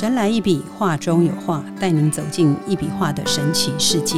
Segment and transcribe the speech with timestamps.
[0.00, 4.16] 神来一笔，画中有画，带您走进一笔画的神奇世界。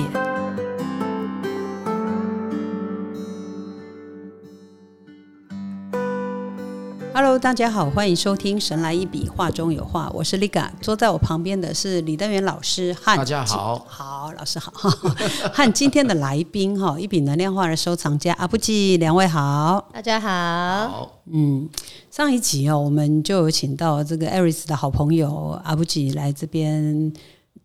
[7.32, 14.70] Hello，大家好，欢迎收听《神来一笔，画中有画》，我是 Liga，坐在我旁边的是李登元老师和大家好，好老师好，
[15.50, 21.66] 和今天的来宾哈，一笔能量画的收藏家阿布吉，两位好，大家好，好，嗯，
[22.10, 27.10] 上一集哦，我们就有请到这个 Aris 的好朋友阿布吉来这边，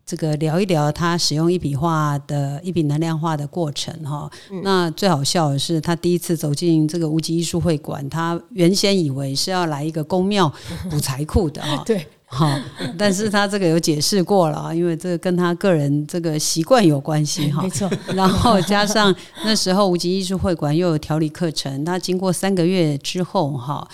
[0.08, 4.30] 这个聊一聊他使用一笔画的一笔能量画的过程哈。
[4.62, 10.50] 那最好笑的是，他第一次走进这个无极艺术会馆，他原先以为是要来一个宫庙
[10.88, 11.82] 补财库的哈。
[11.84, 12.50] 对，好，
[12.96, 17.62] 但是他这个有解释过了啊，因为这个跟他个人这个习惯有关系哈。
[17.62, 23.86] 没错， 然后加上那时候无极艺术会馆又有调理课程，他经过三个月之后哈，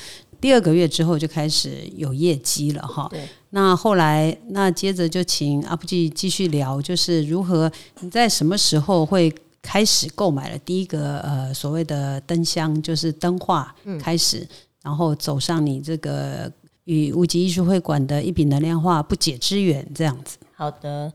[0.44, 3.08] 第二个月之后就开始有业绩了哈。
[3.10, 14.46] 对，那后来那接着就请阿布吉继续聊，就是如何你在什么时候会开始购买了第一个呃所谓的灯箱，就是灯画开始，
[14.82, 16.52] 然后走上你这个
[16.84, 20.36] 与无极艺术会馆的一笔能量画不解之缘这样子。
[20.54, 21.10] 好的，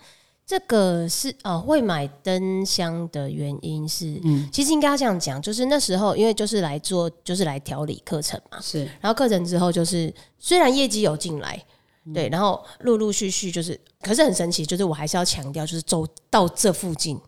[0.49, 11.63] 这个是呃会买灯箱的原因是，嗯，其实应该要这样讲，就是那时候因为就是来做就是来调理课程嘛，是然后课程之后就是虽然业绩有进来。
[12.11, 17.19] 对，然后陆陆续续就是，可是很神奇，就是我还是要强调，就是走到这附近，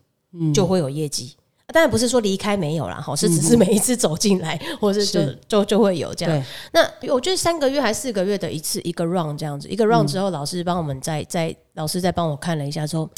[0.52, 1.36] 就会有业绩。
[1.72, 6.44] 当然不是说离开没有啦，哈，是只是每一次走进来，或是就就就会有这样。
[6.72, 13.08] 那我觉得三个月还四个月的一次一个 round 这样子，一个 round 之后，老师帮我们再再老师再帮我看了一下之后，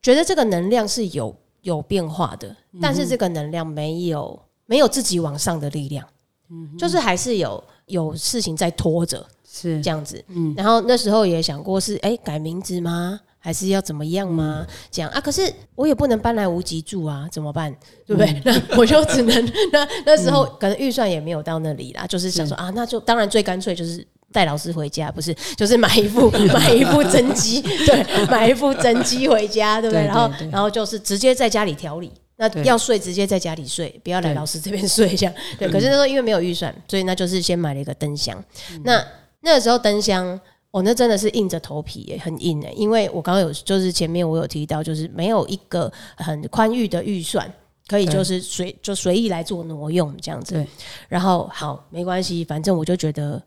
[0.00, 6.06] 觉得这个能量是有有变化的，但是这个能量没有没有自己往上的力量，
[6.78, 10.24] 就是还是有有事情在拖着是这样子。
[10.56, 13.20] 然后那时候也想过是哎、改名字吗？
[13.38, 14.66] 还是要怎么样吗？
[14.90, 17.74] 这样啊，可是我也不能搬来无极住啊，怎么办？
[18.06, 18.40] 对不对？
[18.44, 30.04] 那我就只能 那那时候可能预算也没有到那里啦，就是想说啊，那就当然最干脆就是带老师回家，不是 就是买一副买一副真机，对，买一副真机回家，对不对？
[30.04, 32.12] 然后然后就是直接在家里调理。
[32.40, 35.68] 那要睡直接在家里睡，不要来老师这边睡，这样对。
[35.68, 38.40] 可是那时候因为没有预算，所以那就是先买了一个灯箱。
[38.84, 39.04] 那
[39.40, 40.40] 那个时候灯箱，
[40.70, 42.72] 哦，那真的是硬着头皮耶，很硬诶。
[42.76, 47.50] 因为我刚刚有就是前面我有提到，就是没有一个很宽裕的预算，
[47.86, 50.62] 可以就是随就随意来做挪用这样子。
[51.08, 53.42] 然后好没关系，反正我就觉得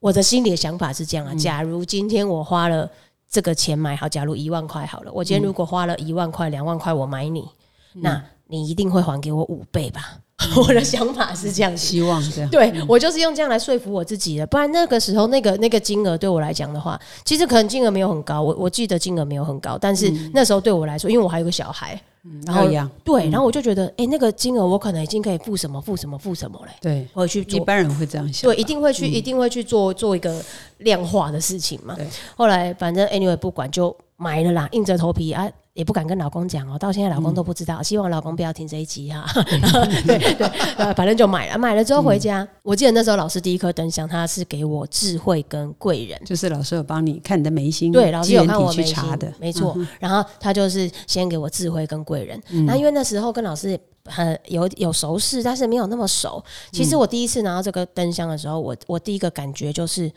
[0.00, 1.34] 我的心里的想法是这样啊。
[1.36, 2.90] 假如今天我花了
[3.30, 7.48] 这个钱买好，假如一万块好了，我今天如果花了一万块、两万块，我买你，
[7.92, 10.18] 那你一定会还给我五倍吧？
[10.56, 11.76] 我的想法是这样。
[11.76, 12.50] 希望这样。
[12.50, 22.00] 对我就是用这样来说服我自己的，不然那个时候那个那个金额对我来讲的话，其实可能金额没有很高，我我记得金额没有很高，但是那时候对我来说，因为我还有个小孩，
[22.46, 22.68] 然后
[23.02, 27.58] 对，然后我就觉得，哎、那个金额我可能已经可以付什么付什么付什么嘞，对，我去做。
[27.58, 28.48] 一般人会这样想。
[28.48, 30.40] 对，一定会去，一定会去做做一个
[30.78, 32.06] 量化的事情嘛对。
[32.36, 39.24] 后来反正 anyway 不管就买了啦，硬着头皮啊，也不敢跟老公讲哦，到现在老公都不知道，希望老公不要听这一集哈。
[40.04, 40.44] 对对，
[40.76, 46.20] 呃，反正就买了，买了之后回家，我记得那时候老师第一颗灯箱，他是给我智慧跟贵人。
[46.24, 49.78] 就是老师有帮你看你的眉心，对，老师有机缘体去看我眉心查的，没错。
[50.00, 56.44] 然后他就是先给我智慧跟贵人，那、因为那时候跟老师很有有熟识，但是没有那么熟。
[56.72, 60.10] 其实我第一次拿到这个灯箱的时候，我我第一个感觉就是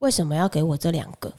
[0.00, 1.32] 为什么要给我这两个？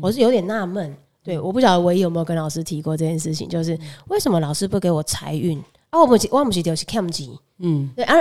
[0.00, 0.96] 我是有点纳闷。
[1.26, 3.76] 对，我不晓得唯一有没有跟老师提过这件事情，就是
[4.06, 5.58] 为什么老师不给我财运？
[5.90, 5.98] 啊？
[5.98, 7.28] 我不是我不是就是看钱，
[7.58, 8.14] 嗯，对啊。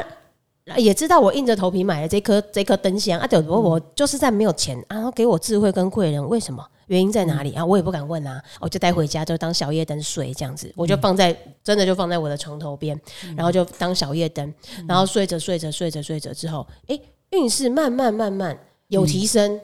[0.78, 6.66] 也知道我硬着头皮买了这颗这颗灯箱啊，对我我就是在没有钱啊，然后给我智慧跟贵人，为什么？
[6.88, 7.54] 原因在哪里？
[7.54, 7.64] 啊？
[7.64, 13.00] 我也不敢问啊，我就带回家就当小夜灯睡这样子，我就放在真的就放在我的床头边，
[13.38, 14.52] 然后就当小夜灯，
[14.88, 17.00] 然后睡着睡着睡着睡着之后，诶，
[17.30, 18.58] 运势慢慢慢慢
[18.88, 19.60] 有提升，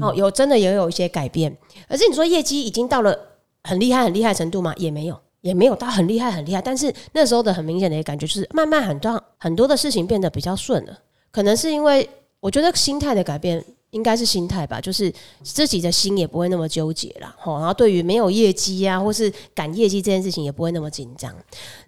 [0.00, 1.56] 哦，有真的也有一些改变，
[1.88, 3.18] 可是你说业绩已经到了
[3.62, 4.74] 很厉害很厉害程度吗？
[4.76, 5.18] 也没有。
[5.44, 10.98] 也没有到很厉害很厉害，但是那时候的很明显的一个感觉就是，慢慢很多很多的事情变得比较顺了。
[11.30, 12.08] 可能是因为
[12.40, 15.12] 我觉得心态的改变，应该是心态吧，就是
[15.42, 17.36] 自己的心也不会那么纠结了。
[17.38, 21.30] 吼，然后对于没有业绩啊，或是赶业绩这件事情，也不会那么紧张。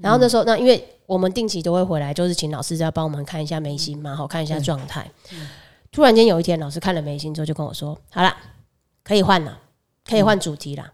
[0.01, 5.11] 然后那时候，那因为我们定期都会回来，就是请老师再帮我们看一下眉心嘛，好看一下状态。
[5.97, 8.37] 突然间有一天，老师看了眉心之后，就跟我说：“好了，
[9.03, 9.59] 可以换了，
[10.07, 10.93] 可以换主题啦。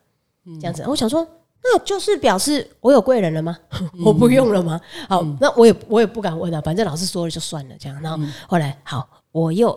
[0.60, 1.26] 这样子，我想说。
[1.64, 3.56] 那就是表示我有贵人了吗？
[4.04, 4.80] 我不用了吗？
[5.08, 8.00] 好，那我也我也不敢问啊，反正老师说了就算了，这样。
[8.00, 9.76] 然后后来好，我又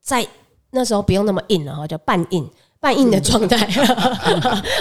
[0.00, 0.26] 在
[0.70, 2.50] 那时候不用那么硬了哈，叫半硬。
[2.80, 3.56] 半硬的状态，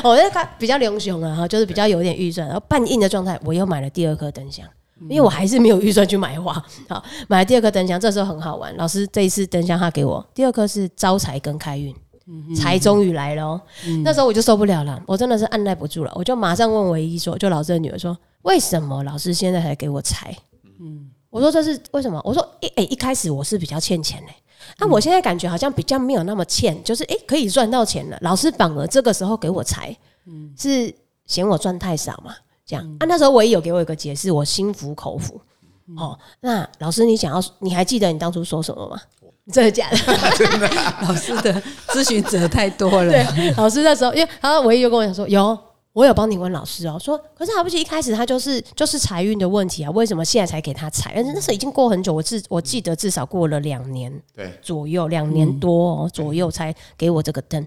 [0.03, 4.67] 我觉得他比较流雄啊，哈，就是比较有点预算，然后半硬的状态，我又买了第二颗灯箱，
[5.09, 6.53] 因为我还是没有预算去买花，
[6.87, 8.75] 好，买了第二颗灯箱，这时候很好玩。
[8.77, 11.93] 老师这一次灯箱他给我第二颗是招财跟开运，
[12.55, 13.61] 财终于来了哦。
[14.03, 20.35] 那时候我就受不了了，我真的是按耐不住了，我就马上问唯一说，就老师的女儿说，为什么老师现在才给我财？
[20.79, 22.21] 嗯，我说这是为什么？
[22.23, 24.33] 我说一诶，一开始我是比较欠钱嘞。
[24.79, 28.17] 那我现在感觉好像比较没有那么欠，就是诶可以赚到钱了。
[28.21, 29.95] 老师反而这个时候给我财，
[30.25, 30.93] 嗯是
[31.25, 32.33] 嫌我赚太少嘛？
[32.65, 35.39] 这样啊，那时候唯一有给我一个解释，我心服口服。
[35.97, 38.97] 哦，那老师你想要，你还记得你当初说什么吗？
[39.51, 39.97] 真的假的？
[41.07, 43.11] 老师的咨询者太多了。
[43.11, 45.57] 对，老师那时候，因为他唯一就跟我讲说有。
[45.93, 49.91] 我有帮你问老师哦，说可是还不是一开始他就是就是财运的问题啊？
[49.91, 51.11] 为什么现在才给他财？
[51.13, 57.63] 但是那时候已经过很久，我至我记得至少过了两年对左右，两年多左右才给我这个灯。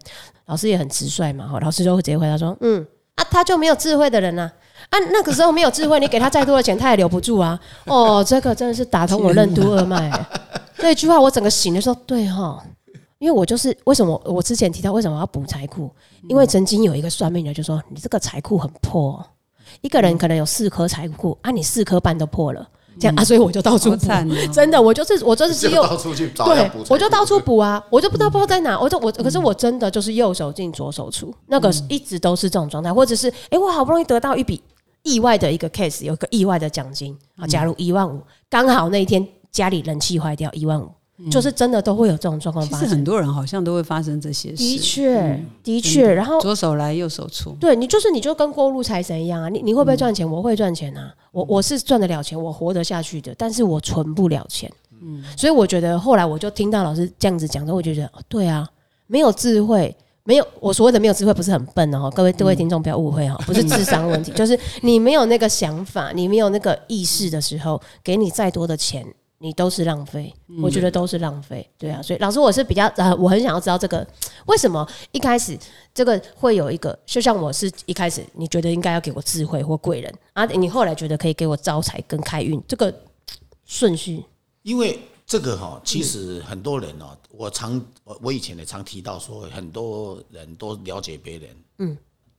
[0.47, 2.85] 老师也很直率嘛，哈，老师就会直接回答说：“嗯
[3.15, 4.53] 啊，他就没有智慧的人呐，啊，
[5.11, 7.59] 那个时候没有智慧，你给他再多的钱，他也留不住啊。
[7.87, 10.11] ”哦，这个真的是打通我任督二脉。
[10.79, 12.63] 这一句话我整个醒的时候，对哈。
[13.19, 15.91] 因为我就是为什么我之前提到为什么要补财库，
[16.29, 19.25] 因为曾经有一个算命的就说你这个财库很破，
[19.81, 22.69] 一个人可能有四颗财库啊，你四颗半都破了，
[23.01, 23.97] 这样啊，所以我就到处补，
[24.53, 34.63] 真的，我就是我就是右到处去找，对，我就到处补啊，我就不知道不知道在哪，我就我可是我真的就是右手进左手出，那个一直都是这种状态，或者是哎，我好不容易得到一笔
[35.07, 38.21] 意外的一个 case，有个意外的奖金啊，假如一万五，
[38.51, 40.91] 刚好那一天家里冷气坏掉一万五。
[41.31, 44.57] 就是真的都会有这种状况发生，很多人好像都会发生这些事。
[44.57, 49.49] 的确，的确，然后左手来右手出，对你就是你就跟过路财神一样啊！
[49.49, 50.31] 你你会不会赚钱？
[50.31, 51.11] 我会赚钱啊！
[51.33, 54.71] 我我是赚得了钱，我活得下去的，但是我存不了钱。
[55.01, 58.69] 嗯，所以我觉得后来我就听到老师这样子讲之后，我觉得对啊，
[59.07, 69.07] 没有智慧，没有我所谓的没有智慧，不是很笨哦，各位各位听众不要误会哈， 不是智商问题，就是你没有那个想法，你没有那个意识的时候，给你再多的钱。
[69.39, 70.33] 你都是浪费，
[70.63, 74.05] 我觉得都是浪费，对啊，所以老师我是比较呃，我很想要知道这个
[74.47, 75.57] 为什么一开始
[75.93, 82.93] 这个会有一个，就像我是一开始你觉得应该要给我智慧或贵人啊，你后来觉得可以给我招财跟开运这个
[83.67, 84.25] 顺序，
[84.63, 91.99] 因为这个哈，其实很多人哦，我常我我以前也常提到说，很多人都了解别人，嗯，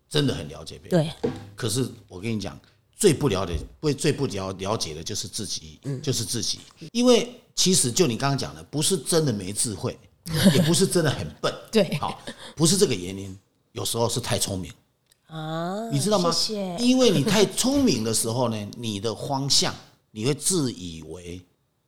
[0.09, 2.59] 真的很了解别人，对，可是我跟你讲。
[2.99, 6.61] 最不了解、最最不了了解的就是自己，就是自己。
[6.93, 9.95] 因为其实就你刚刚讲的，不是真的没智慧，
[10.55, 12.19] 也不是真的很笨， 对，好，
[12.55, 13.37] 不是这个原因。
[13.73, 14.73] 有时候是太聪明
[15.27, 16.31] 啊，你知道吗？
[16.31, 16.83] 谢谢。
[16.83, 19.71] 因为你太聪明的时候呢，你的方向
[20.09, 21.39] 你会自以为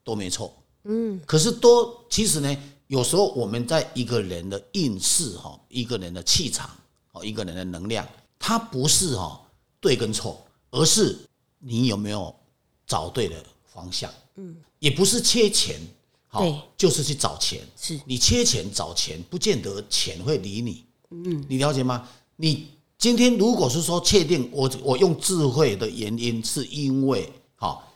[0.04, 1.20] 都没错，嗯。
[1.26, 6.70] 可是多其实呢，有时候我们在一个人的运势哈，一个人的气场
[7.12, 9.42] 哦，一个人的能量，它不是哈
[9.80, 10.40] 对跟错。
[10.72, 11.18] 而是
[11.58, 12.32] 你有没有
[12.86, 13.36] 找对了
[13.66, 14.14] 方向？
[14.36, 15.80] 嗯，也不是缺钱，
[16.28, 16.46] 好，
[16.78, 17.60] 就是去找钱。
[17.76, 20.86] 是你缺钱找钱，不见得钱会理你。
[21.10, 22.08] 嗯，你了解吗？
[22.36, 22.68] 你
[23.00, 27.89] 今天如果是说确定我我用智慧的原因，是因为好，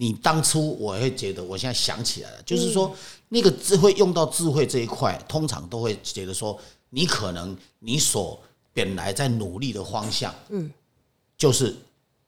[0.00, 2.96] 你当初我会觉得，我现在想起来了，就是说
[3.28, 8.40] 那个智慧用到智慧这一块，通常都会觉得说，你可能你所
[8.72, 10.70] 本来在努力的方向，嗯，
[11.36, 11.76] 就是。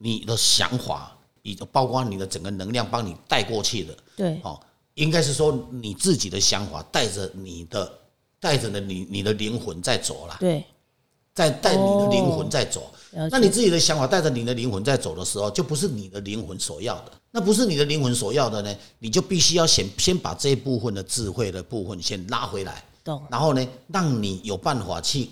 [0.04, 4.60] 你的想法，以包括你的整个能量帮你带过去的，对，哦，
[4.94, 8.00] 应该是说你自己的想法带着你的，
[8.40, 10.64] 带着的你你的灵魂在走了，对，
[11.34, 12.90] 在带你的灵魂在走，
[13.30, 25.28] 那你自己的想法带着你的灵魂在走的时候，就不是你的灵魂所要的，那不是你的灵魂所要的呢，你就必须要先先把这一部分的智慧的部分先拉回来，懂，然后呢，让你有办法去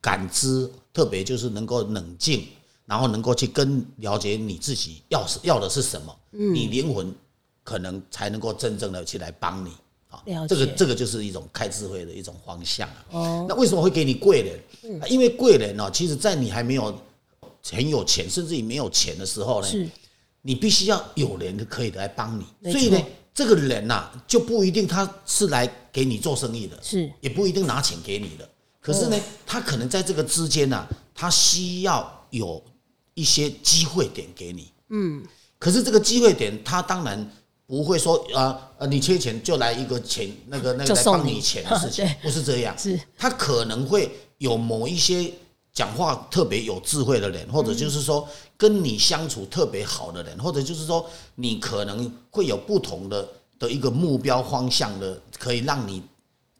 [0.00, 2.46] 感知，特别就是能够冷静。
[2.86, 7.10] 然后能够去跟了解你自己要是要的是什么，你灵魂
[7.62, 9.70] 可能才能够真正的去来帮你
[10.14, 10.46] 啊。
[10.48, 13.04] 这个这个就是一种开智慧的一种方向啊。
[13.10, 15.02] 哦，那为什么会给你贵人？
[15.08, 16.96] 因为贵人呢，其实在你还没有
[17.70, 19.88] 很有钱，甚至于没有钱的时候呢，是，
[20.42, 22.70] 你必须要有人可以来帮你。
[22.70, 22.98] 所以呢，
[23.34, 28.48] 这个人呐，就不一定他是来给你做生意的，是，也不一定拿钱给你的。
[28.80, 32.62] 可是呢，他可能在这个之间呢，他需要有。
[33.16, 35.22] 一些机会点给你，嗯，
[35.60, 37.30] 可是这个机会点，他当然
[37.66, 45.32] 不会说啊呃，你缺钱就来一个钱那个那个来帮你钱的事情， 不是这样，是，他可能会有某一些
[45.72, 53.26] 讲话特别有智慧的人，或者就是说跟你相处特别好的人，或者就是说你可能会有不同的
[53.58, 56.02] 的一个目标方向的，可以让你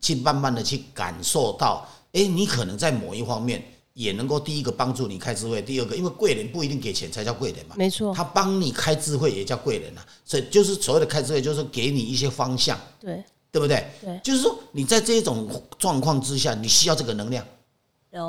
[0.01, 3.63] 去慢慢的去感受到哎，你可能在某一方面
[3.95, 13.25] 也能够第一个帮助你开智慧，第二个，因为贵人不一定给钱才叫贵人嘛，没错，他帮你开智慧也叫贵人啊，所以就是所谓的开智慧，就是给你一些方向，对。
[13.55, 13.87] 对不对？
[14.03, 15.49] 对，就是说你在这种
[15.79, 17.47] 状况之下，你需要这个能量，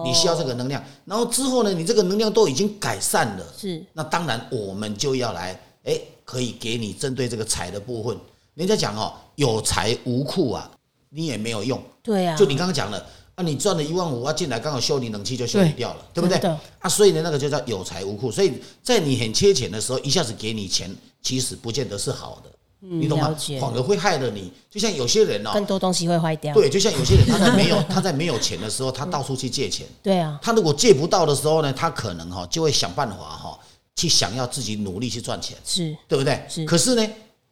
[0.03, 3.84] 你需要这个能量，然后之后呢，你这个能量都已经改善了，是。
[3.93, 8.15] 那当然我们就要来，哎，可以给你针对这个财的部分，
[8.53, 10.69] 人家讲哦，有财无库啊，
[11.10, 13.03] 你也没有用，对啊，就你刚刚讲的。
[13.36, 16.38] 啊，你赚了一万五啊，进来刚好修理冷气就修理掉了，对不对？
[16.80, 18.32] 啊，所以呢，那个就叫有财无库。
[18.32, 20.89] 所以在你很缺钱的时候，一下子给你钱，
[21.22, 22.50] 其实不见得是好的，
[22.80, 23.36] 你懂吗？
[23.60, 24.51] 反而会害了你。
[24.72, 26.54] 就像有些人哦，更多东西会坏掉。
[26.54, 29.86] 对，就像有些人他在没有 他在没有钱的时候，他到处去借钱。
[30.01, 33.60] 对啊，他如果借不到的时候呢，他可能哈就会想办法哈
[33.98, 36.42] 去想要自己努力去赚钱，是对不对？
[36.48, 37.06] 是可是呢，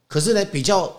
[0.08, 0.90] 可是呢，比较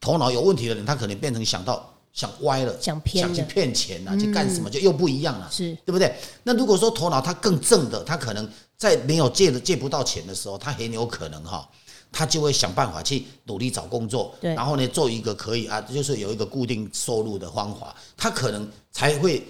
[0.00, 6.14] 头脑有问题的人，他可能变成想到想歪了，想偏想去骗钱啊，去干什么就又不一样了，是对不对？
[6.42, 11.68] 那如果说头脑他更正的，他可能在没有借的借不到钱的时候，他很有可能哈。
[12.14, 19.42] 他就会想办法去努力找工作，对然后呢，做一个可以啊，就是有一个固定收入的方法，他可能才会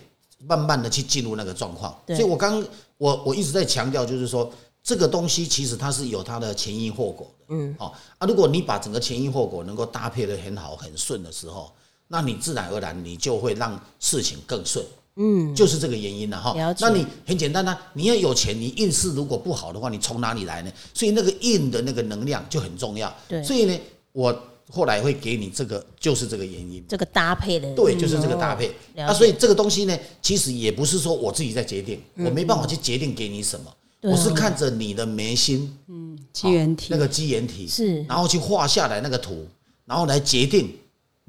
[0.47, 1.93] 慢慢的去进入那个状况。
[2.07, 2.65] 所以我刚
[2.99, 4.49] 我我一直在强调，就是说
[4.81, 7.47] 这个东西其实它是有它的前因后果的。
[7.49, 11.73] 嗯，好啊，如果你把整个前因后果能够搭配的很好很顺的时候，
[12.13, 14.85] 那你自然而然你就会让事情更顺。
[15.17, 16.55] 嗯，就是这个原因了哈。
[16.81, 20.71] 那你很简单呐、你要有钱，你运势如果不好的话，你从哪里来呢？
[20.93, 23.15] 所以那个运的那个能量就很重要。
[23.29, 23.43] 对。
[23.43, 23.79] 所以呢，
[24.13, 24.35] 我
[24.71, 26.85] 后来会给你这个，就是这个原因。
[26.87, 27.99] 这个搭配的，对，嗯。
[27.99, 28.69] 就是这个搭配。
[28.69, 29.03] 了解。
[29.03, 36.89] 啊，所以这个东西呢，其实也不是说我自己在决定，我没办法去决定给你什么，我是看着你的眉心嗯机缘体。
[36.91, 38.03] 那个基缘体，是。
[38.05, 39.47] 然后去画下来那个图，
[39.85, 40.75] 然后来决定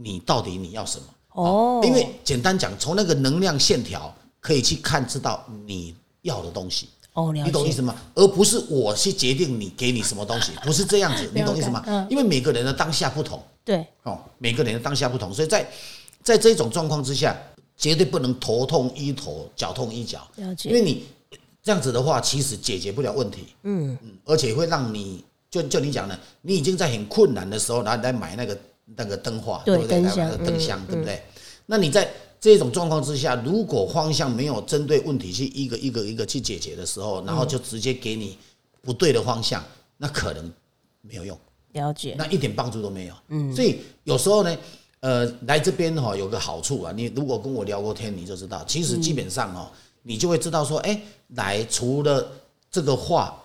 [0.03, 1.05] 你到底你要什么。
[1.31, 6.89] 哦，因为简单讲，从那个能量线条可以去看知道你要的东西。
[7.13, 7.95] 哦，你懂意思吗？
[8.15, 11.83] 而不是我去决定你给你什么东西， 不是这样子，你懂意思吗？
[11.85, 12.05] 嗯。
[12.09, 13.41] 因为每个人的当下不同。
[13.63, 15.67] 对，哦，每个人的当下不同，所以在
[16.21, 17.35] 在这种状况之下，
[17.77, 20.27] 绝对不能头痛医头，脚痛医脚，
[20.63, 21.05] 因为你
[21.61, 23.97] 这样子的话，其实解决不了问题，嗯。
[24.01, 28.57] 嗯，而且会让你就就你讲的，你已经在很困难的时候，然后来买那个
[28.95, 30.01] 那个灯画，对不对？
[30.01, 31.21] 那个灯箱，对不对？
[31.65, 32.09] 那你在
[32.39, 38.37] 这种状况之下，如果方向没有针对问题去一个一个一个去解决的时候，然后就直接给你
[38.81, 39.63] 不对的方向，
[39.97, 40.51] 那可能
[41.01, 41.39] 没有用，
[41.71, 43.15] 了解，那一点帮助都没有。
[43.29, 44.57] 嗯，所以有时候呢，
[44.99, 49.71] 呃，来这边哈、有个好处啊，你如果跟我聊过天，你就知道，其实基本上哦，
[50.01, 51.01] 你就会知道说，哎，
[51.35, 52.29] 来除了
[52.69, 53.41] 这个话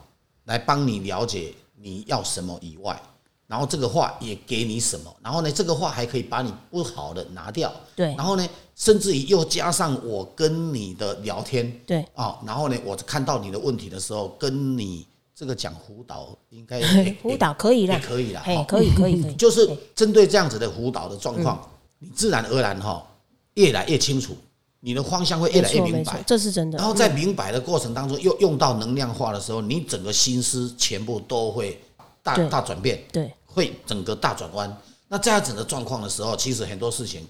[0.47, 3.01] 来帮你了解你要什么以外，
[3.49, 8.15] 然后这个话也给你什么，然后呢，这个话还可以把你不好的拿掉，对。
[8.15, 16.81] 然后呢，甚至于又加上我跟你的聊天，对，啊、然后呢，我看到你的问题的时候，跟你这个讲辅导应该
[17.23, 21.67] 辅导可以也啦，可以啦，嘿，哈可以， 可以，可以，就是针对这样子的辅导的状况，
[22.01, 23.03] 你自然而然哈
[23.55, 24.37] 越来越清楚，
[24.81, 26.23] 你的方向会越，来越明白，。
[26.27, 26.77] 这是真的。
[26.77, 26.87] 然。
[26.87, 31.81] 后在明白的过程当中，又用到能量化的时候，你整个心思全部都会
[32.23, 34.75] 大大转变，对，会整个大转弯。
[35.09, 37.27] 那这样子的状况的时候，其实很多事情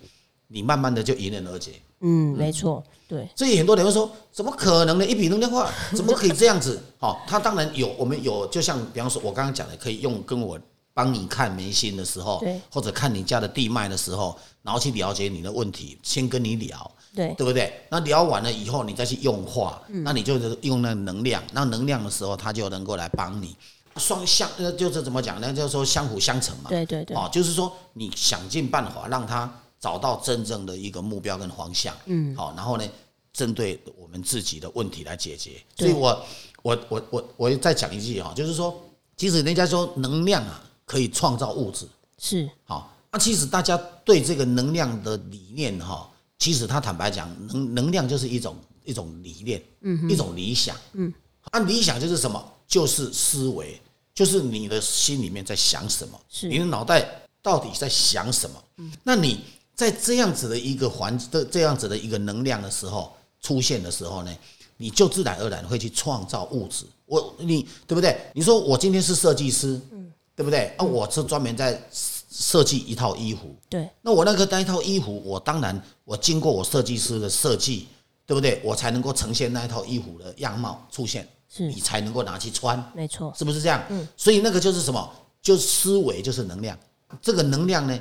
[0.49, 1.81] 你慢慢的就迎刃而解。
[2.01, 5.07] 嗯，没错，对，所以很多人会说，怎么可能呢？
[5.07, 6.79] 一笔能量化怎么可以这样子？
[6.99, 10.59] 好、 他当然有，我们有，就像比方说，我刚刚讲的，可以用跟我
[10.95, 17.73] 帮你看眉心的时候对，或者看你家的地脉的时候，然后去了解你的问题，先跟你聊，对，对不对？
[17.91, 23.57] 那聊完了以后，你再去用化，那你就是用那能量，那能量的时候，他就能够来帮你。
[23.99, 25.53] 双相呃，就是怎么讲呢？
[25.53, 26.71] 就是说相辅相成嘛。
[26.71, 32.85] 对，对，对，哦，就是说你想尽办法让他找到真正的一个目标跟方向，嗯，好，然后呢，
[33.33, 35.53] 针对我们自己的问题来解决。
[35.77, 36.25] 所以我
[36.63, 38.75] 我我我我再讲一句哈，就是说，
[39.17, 41.87] 其实人家说能量啊可以创造物质，
[42.19, 51.13] 是，好，那其实大家对这个能量的理念哈，其实他坦白讲，能能量就是一种一种理念，嗯，一种理想，嗯，
[51.51, 52.53] 啊，理想就是什么？
[52.67, 53.81] 就是思维，
[54.19, 57.09] 就是你的心里面在想什么，是你的脑袋
[57.41, 58.61] 到底在想什么？
[58.79, 59.45] 嗯，那你
[59.77, 64.37] 在这样子的一个环的这样子的一个能量的时候出现的时候呢，
[64.77, 66.85] 你就自然而然会去创造物质。
[67.07, 68.19] 我你对不对？
[68.35, 70.75] 你说我今天是设计师，嗯，对不对？
[70.79, 71.81] 啊，我是专门在
[72.29, 77.87] 设计一套衣服，对，那我那个那一套衣服，我当然我经过我设计师的设计，
[78.27, 78.61] 对不对？
[78.65, 83.83] 我才能够呈现那一套衣服的样貌出现，是你才能够拿去穿，没错，是不是这样？
[83.89, 85.11] 嗯，所以那个就是什么？
[85.41, 86.79] 就是思维，就是能量。
[87.23, 87.99] 这个能量呢，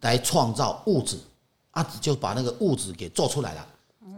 [0.00, 1.16] 来创造物质，
[1.70, 3.66] 啊，就把那个物质给做出来了。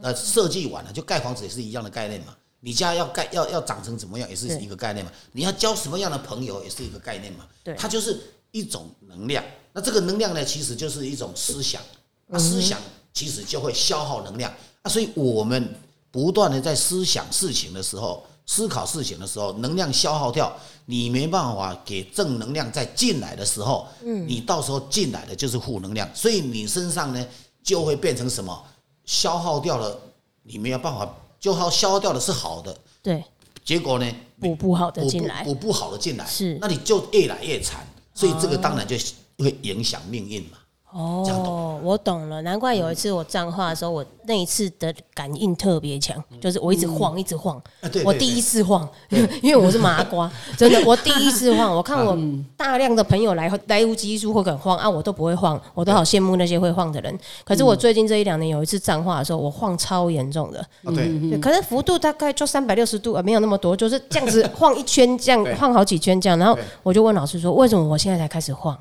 [0.03, 2.35] 呃设计完了，就盖房子也是一样的概念嘛。
[2.61, 5.13] 你家要盖要要长成怎么样，也是一个概念嘛。
[5.33, 7.47] 你要交什么样的朋友，也是一个概念嘛。
[7.63, 8.19] 对它就是
[8.51, 9.45] 一种能量。
[9.73, 11.83] 那这个能量呢，其实就是一种思想。
[12.27, 12.81] 那思想
[13.13, 14.51] 其实就会消耗能量
[14.83, 15.75] 那，所以我们
[16.11, 20.53] 不断的在思想事情的时候，思考事情的时候，能量消耗掉，
[20.87, 27.25] 你没办法给正能量再进来的时候，嗯，你到时候进来的就是负能量，所以你身上呢
[27.63, 28.61] 就会变成什么？
[29.05, 29.97] 消耗掉了，
[30.43, 33.23] 你没有办法，就好消耗掉的是好的，对，
[33.65, 35.45] 结果呢补不好的补进来。
[35.45, 36.59] 补，补不好的进来，是。
[36.61, 38.97] 那你就越来越惨，所以这个当然就
[39.39, 40.59] 会影响命运嘛。
[40.93, 47.61] 哦，我懂了，难怪有一次我脏话的时候，我那一次的感应特别强，就是我一直晃，一直晃。
[48.05, 48.89] 我第一次晃，
[49.41, 52.19] 因为我是麻瓜，真的，我第一次晃， 我看我
[52.57, 57.19] 大量的朋友来来无基数会很晃啊，我都不会晃，我都好羡慕那些会晃的人。
[57.45, 66.37] 可是我最近这一两年有一次脏话的时候，我晃超严重的，啊，对，可是幅度大概就三百六十度啊，没有那么多，就是这样子晃一圈，这样晃好几圈这样。
[66.37, 68.77] 然后我就问老师说，为什么我现在才开始晃？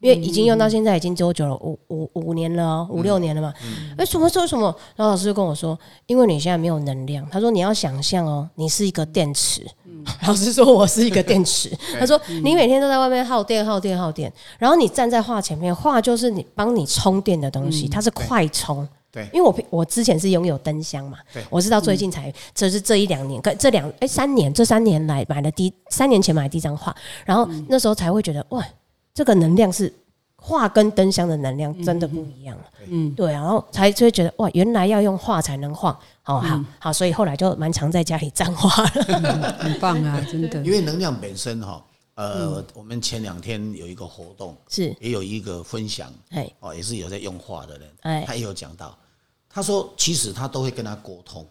[0.00, 1.54] 因为已经用到现在已经多久了？
[1.56, 3.52] 五五五年了哦，五六年了嘛。
[3.96, 4.74] 哎，什么时候什么？
[4.96, 7.26] 然后老师就跟我说，因为你现在没有能量。
[7.30, 9.66] 他说你要想象哦，你是一个电池。
[10.26, 11.70] 老师说我是一个电池。
[12.00, 18.88] 他说你每天都在外面耗电、耗电、耗电，然后你站在画前面，画就是你帮你充电的东西，它是快充。
[19.12, 26.94] 对因为我我之前是拥有灯箱嘛对，我是到最近才，这是这一两年，跟这两哎三年，这三年来买了第三年前买的第一张画，
[27.26, 28.64] 然后那时候才会觉得哇，
[29.12, 29.92] 这个能量是
[30.36, 32.56] 画跟灯箱的能量真的不一样。
[32.56, 40.62] 了，嗯，对啊，然后才就会觉得哇，原来要用画才能画，好好好，所以后来就蛮常在家里站画了， 很棒啊，真的。
[40.62, 40.70] 因。
[40.72, 44.94] 为能量本身哈，呃，我们前两天有一个活动，是。
[45.00, 46.50] 也有一个分享，哎。
[46.60, 48.24] 哦，也是有在用画的人，哎。
[48.26, 48.96] 他也有讲到，
[49.48, 51.46] 他说其实他都会跟他沟通。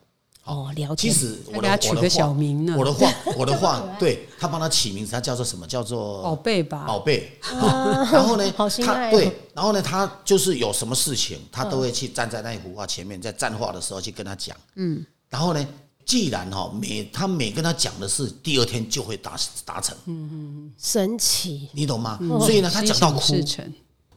[0.49, 2.75] 哦了解其，实我的我的给他取个小名呢？
[2.77, 5.65] 我的画， 我的画，对他帮他起名字，他叫做什么？
[5.67, 7.31] 叫做宝贝吧，宝贝。
[7.41, 7.57] 好
[8.11, 14.55] 然后呢，他对，然后呢，他就是有什么事情，他都会去站在那一幅画前面，在站画的时候去跟他讲。
[14.75, 15.67] 嗯，然后呢，
[16.05, 19.35] 既然哈每他每跟他讲的事，第二天就会达
[19.65, 22.17] 达成，嗯嗯神奇，你懂吗？
[22.39, 23.35] 所以呢，他讲到哭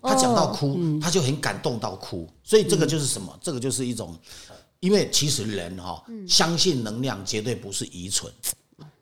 [0.05, 0.57] 他讲到哦。
[0.59, 3.33] 哭，他就很感动到哭，所以这个就是什么？
[3.40, 4.12] 这个就是一种，
[4.83, 8.31] 因为其实人哈、相信能量绝对不是愚蠢，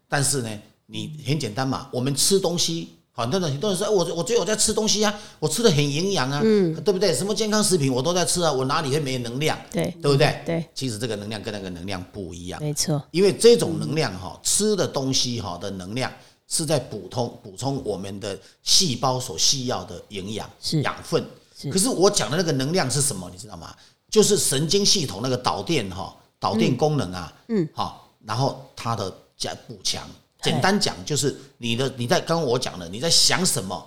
[0.07, 2.91] 但是呢，你很简单嘛，我们吃东西。
[3.13, 7.15] 很多人很多人说，哎我我觉得我在吃东西啊，我吃的很营养啊，嗯对不对？
[7.15, 9.59] 什么健康食品我都在吃啊，我哪里会没能量？
[9.71, 10.43] 对对不对？
[10.47, 16.11] 对，其实这个能量跟那个能量不一样，没错，因为这种能量哈，吃的东西哈的能量
[16.49, 21.23] 是在补充补充我们的细胞所需要的营养是养分
[21.61, 21.71] 是。
[21.71, 23.29] 可是我讲的那个能量是什么？
[23.31, 23.75] 你知道吗？
[24.11, 30.09] 就是神经系统那个导电哈，导电功能啊，嗯，好，然后它的加补强。
[30.43, 33.87] 简单讲就是你的你在刚刚我讲的你在想什么，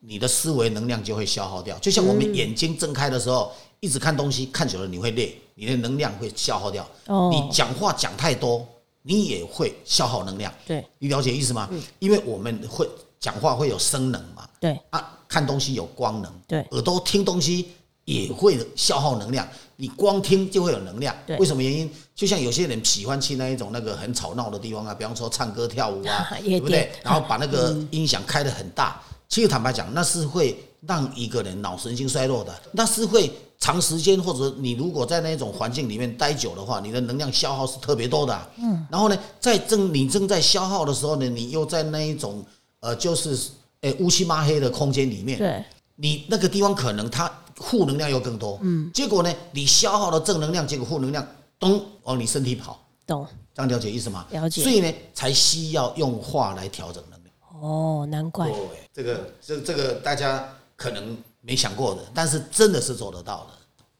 [0.00, 1.78] 你的思维能量就会消耗掉。
[1.78, 6.84] 就像我们眼睛睁开的时候，一直看东西看久了你会累，你的能量会消耗掉。
[7.06, 8.66] 哦你讲话讲太多，
[9.02, 10.52] 你也会消耗能量。
[10.66, 11.70] 对你了解意思吗？
[12.00, 12.88] 因为我们会
[13.20, 17.70] 讲话会有声能嘛，对啊，看东西有光能，对耳朵听东西
[18.04, 19.46] 也会消耗能量。
[19.76, 21.14] 你光听就会有能量。
[21.26, 21.90] 对，为什么原因？
[22.14, 26.90] 就像有些人喜欢去那一种那个很吵闹的地方啊，比方说唱歌跳舞啊， 对不对？
[27.02, 42.44] 然后把那个 音响开得很大，其实坦白讲，那是会让一个人脑神经衰弱的，那是会长时间或者你如果在那种环境里面待久的话，你的能量消耗是特别多的啊、嗯，然后呢，在正你正在消耗的时候呢，你又在那一种
[42.80, 43.36] 呃，就是
[43.80, 45.64] 诶乌漆抹黑的空间里面，对。
[45.96, 51.26] 你那个地方可能它负能量又更多，嗯，结果呢，你消耗了正能量，结果负能量
[51.58, 53.26] 咚往你身体跑，懂。
[53.54, 54.26] 这样了解意思吗？
[54.30, 54.62] 了解。
[54.62, 57.34] 所以呢，才需要用话来调整能量。
[57.60, 58.48] 哦，难怪。
[58.48, 58.56] 对，
[58.92, 63.50] 这个这这个大家可能没想过的，但是真的是做得到的。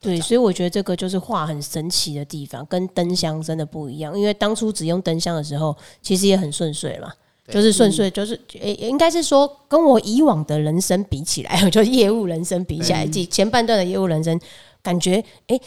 [0.00, 4.18] 对，所以我觉得这个就是画很神奇的地方，跟灯箱真的不一样。
[4.18, 7.12] 因为当初只用灯箱的时候，其实也很顺遂嘛，
[7.48, 14.38] 就是顺遂，就是诶、应该是说跟我以往的人生比起来， 就业务人生比起来，前前半段的业务人生，
[14.82, 15.60] 感觉诶、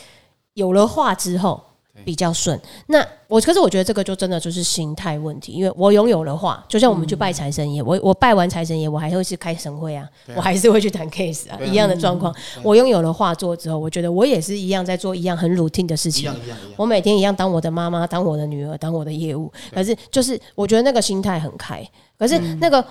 [0.53, 1.61] 有了话之后
[2.05, 2.57] 比较顺。
[2.87, 12.33] 那我可是我觉得这个就真的就是心态问题，因为我拥有了画，就像我们去拜财神爷，我我拜完财神爷，我还会去开神会啊，我还是会去谈 case 啊，一样的状况。
[12.61, 16.33] 我拥有了画作之后，我觉得我也是一样在做一样很 routine 的事一情。
[16.77, 19.51] 我每天一样当我的妈妈，当我的女儿，当我的业务。
[19.73, 21.83] 可是就是我觉得那个心态很开，
[22.19, 22.85] 可是那个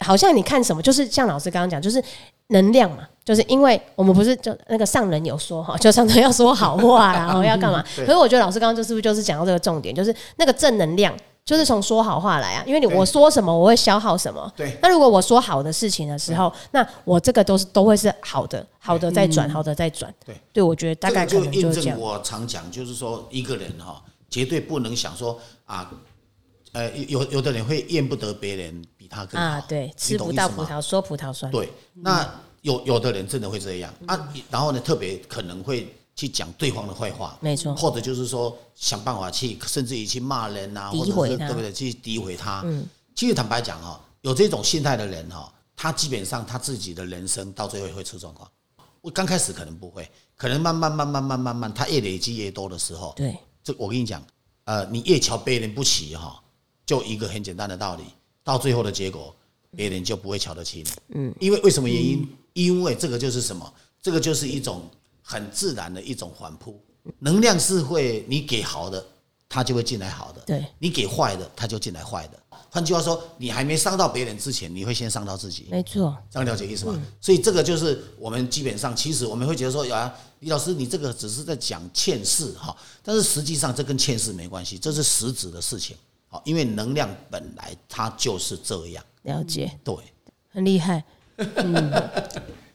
[0.00, 2.02] 好像你看什么，就是像老师刚刚讲，就是
[2.48, 7.82] 能量嘛，就是因为我们不是就那个上人有说哈， 就上人要说好话啦，然后要干嘛？
[7.96, 11.14] 可是我觉得老师刚刚就是不是就是讲到这个重点，就是那个正能量。
[11.46, 14.50] 就是从说好话来啊，因为你我说什么，我会消耗什么。
[14.56, 14.78] 对。
[14.80, 20.10] 那如果我说好的事情的时候，那我这个都是都会是好的，好的再转，好的再转。
[20.24, 20.34] 对。
[20.54, 25.90] 对，我觉得大概就印证我常讲，就是说一个人哈，绝对不能想说啊，
[26.72, 29.46] 呃，有有的人会怨不得别人比他更好。
[29.46, 31.52] 啊，对，吃不到葡萄说葡萄酸。
[31.52, 31.70] 对。
[31.96, 32.26] 那
[32.64, 35.86] 有有的人真的会这样啊，然后呢，特别可能会。
[36.16, 41.72] 去讲对方的坏话，没错，或者就是说想办法去，甚至于去骂人啊，诋毁他，对不对？
[41.72, 42.62] 去诋毁他。
[42.64, 48.48] 嗯，其实坦白讲哈，有这种心态的人哈，他基本上他自己的人生到最后会出状况。
[49.00, 54.24] 我刚开始可能不会，可能慢慢慢慢慢慢慢，他越累积越多的时候，对，这我跟你讲，
[54.66, 56.40] 呃，你越瞧别人不起哈，
[56.86, 58.04] 就一个很简单的道理，
[58.44, 59.34] 到最后的结果，
[59.74, 60.90] 别人就不会瞧得起你。
[61.16, 62.24] 嗯，因为为什么原因？
[62.54, 63.70] 因为这个就是什么？
[64.00, 64.82] 这个就是一种。
[65.26, 66.78] 很自然的一种反扑，
[67.20, 69.02] 能量是会你给好的，
[69.48, 72.38] 它就会进来好的；对你给坏的，它就进来坏的。
[72.68, 75.66] 换句话说，你还没伤到别人之前，你会先伤到自己。
[75.70, 77.02] 没错，这样了解意思吗？
[77.22, 85.96] 所以这个就是我们基本上，其实我们会觉得说，啊，李老师，你这个只是在讲欠事哈，但是实际上这跟欠事没关系，这是实质的事情。
[86.28, 89.02] 好，因为能量本来它就是这样。
[89.22, 89.96] 了解，对，
[90.50, 91.02] 很厉害。
[91.56, 91.92] 嗯，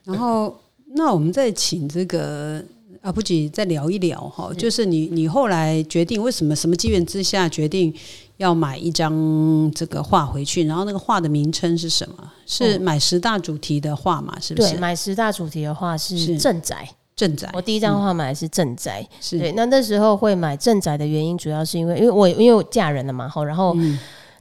[0.04, 0.56] 然后。
[0.91, 2.60] 那我们再请这个
[3.04, 7.93] 阿布吉再聊一聊哈，就是你你后来决定为什么什么机缘之下决定
[8.38, 12.32] 要买一张这个画回去，然后那个画的名称是什么？
[12.48, 14.36] 是买十大主题的画嘛？
[14.39, 14.72] 是不是？
[14.72, 16.89] 对，买十大主题的画是正宅。
[17.15, 17.48] 正宅。
[17.54, 19.08] 我第一张画买的是正宅。
[19.22, 19.52] 是对。
[19.52, 23.78] 那那时候会买正宅的原因，主要是因为因为我因为我嫁人了嘛，后然后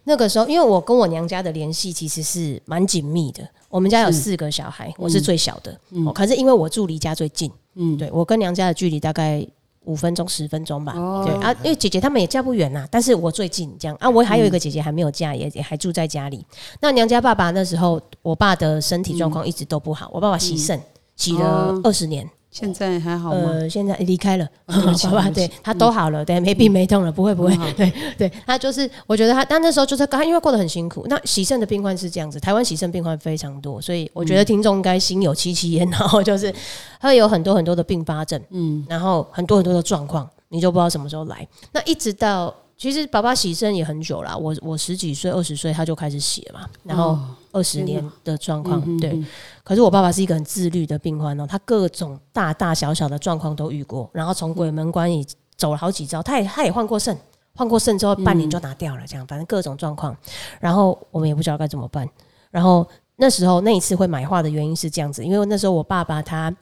[0.08, 3.46] 那个时候因为我跟我娘家的联系其实是蛮紧密的。
[3.68, 5.70] 我们家有四个小孩，我是最小的。
[6.06, 9.46] 哦，可是因为我住离家最近，嗯，对我跟娘家的距离大概
[9.84, 10.94] 五分钟、十分钟吧。
[11.26, 14.08] 对啊，因为姐姐他们也嫁不远呐，但是我最近这样啊。
[14.08, 16.42] 我还有一个姐姐还没有嫁，也也还住在家里。
[16.80, 20.80] 那娘家爸爸那时候，我爸的身体状况一直都不好，我爸爸洗肾
[21.16, 22.26] 洗了二十年。
[22.58, 23.50] 现在还好吗？
[23.52, 24.74] 呃，现在离开了， 爸
[25.12, 31.06] 爸对他都好了，对，没病没痛了，不会不会，对对，他就是我觉得他，但那时候就是他因为过得很辛苦。
[31.08, 36.52] 那喜肾的病患是这样子，台湾喜肾病患非常多，所以我觉得听众应该心有戚戚焉，然后就是
[37.00, 41.46] 会有很多很多的并发症，嗯，然后很多很多的状况，你就不知道什么时候来。
[41.72, 47.18] 那一直到其实爸爸喜肾也很久了，我我十几岁二十岁他就开始洗了嘛，然后
[47.58, 49.20] 二十年的状况，对。
[49.64, 55.24] 可是我爸爸是一个很自律的病患哦，他各种大大小小的状况都遇过，然后从鬼门关也
[55.56, 57.16] 走了好几招，他也他也换过肾，
[57.56, 60.16] 换过肾之后半年就拿掉了，这样反正各种状况，
[60.60, 62.08] 然后我们也不知道该怎么办。
[62.50, 66.54] 然后那时候那一次会买画的原因是这样子，因为那时候我爸爸他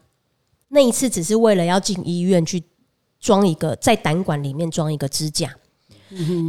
[0.69, 2.65] 那一次只是为了要进医院去
[3.21, 5.55] 装一个在胆管里面装一个支架。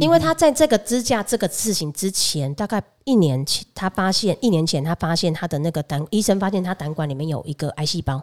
[0.00, 8.22] 因为他在这个支架这个事情之前，大概一年前，他发现一年前他发现他的那个胆，医生发现他胆管里面有一个癌细胞，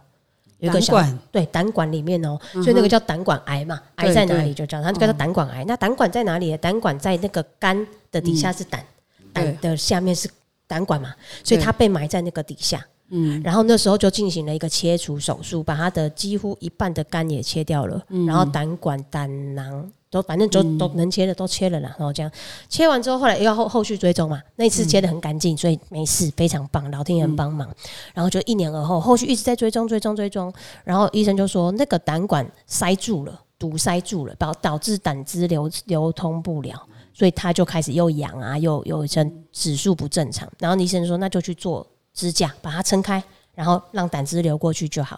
[0.59, 0.95] 有一个小
[1.31, 5.65] 对胆管里面哦，所以那个叫胆管癌嘛，癌在哪里就叫它叫做胆管癌。
[5.65, 6.55] 那胆管在哪里？
[6.57, 8.85] 胆管在那个肝的底下是胆，
[9.33, 10.29] 胆的下面是
[10.67, 12.85] 胆管嘛，所以它被埋在那个底下。
[13.09, 19.91] 嗯，然后那时候就进行了一个切除手术，把他的几乎一半的肝也切掉了，然后胆管、胆囊。
[20.15, 22.31] 都反正就都能切的都切了啦，然后这样
[22.69, 24.41] 切完之后，后来又要后后续追踪嘛。
[24.55, 27.69] 那次切的很干净，所以没事，非常棒，老天爷帮忙。
[28.13, 30.53] 然后就一年而后，后续一直在追踪追踪追踪。
[30.85, 36.81] 然后医生就说那个胆管塞住了，堵塞住了，导导致胆汁流流通不了，
[37.13, 40.49] 所以他就开始又痒啊，又又成指数不正常。
[40.59, 43.21] 然后医生说那就去做支架，把它撑开。
[43.53, 45.17] 然后让胆汁流过去就好，